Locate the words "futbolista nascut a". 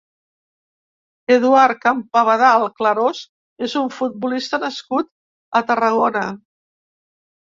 3.97-5.61